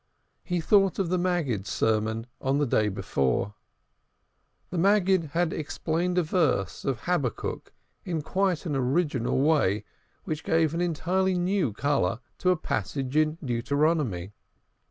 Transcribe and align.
He 0.43 0.61
thought 0.61 0.97
of 0.97 1.09
the 1.09 1.19
Maggid's 1.19 1.69
sermon 1.69 2.25
on 2.41 2.57
the 2.57 2.65
day 2.65 2.89
before. 2.89 3.53
The 4.71 4.79
Maggid 4.79 5.25
had 5.33 5.53
explained 5.53 6.17
a 6.17 6.23
verse 6.23 6.83
of 6.83 7.01
Habakkuk 7.01 7.71
in 8.03 8.23
quite 8.23 8.65
an 8.65 8.75
original 8.75 9.37
way 9.39 9.83
which 10.23 10.43
gave 10.43 10.73
an 10.73 10.81
entirely 10.81 11.37
new 11.37 11.71
color 11.71 12.19
to 12.39 12.49
a 12.49 12.57
passage 12.57 13.15
in 13.15 13.37
Deuteronomy. 13.45 14.33